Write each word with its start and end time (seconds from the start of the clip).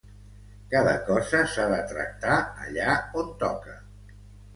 Cada 0.69 0.93
cosa 1.09 1.41
s’ha 1.55 1.67
de 1.73 1.77
tractar 1.91 2.37
allà 2.69 2.95
on 3.21 3.29
toca. 3.45 3.77